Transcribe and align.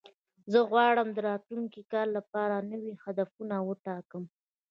زه 0.51 0.59
غواړم 0.69 1.07
د 1.13 1.17
راتلونکي 1.29 1.81
کال 1.91 2.07
لپاره 2.17 2.55
نوي 2.71 2.93
هدفونه 3.03 3.55
وټاکم. 3.67 4.23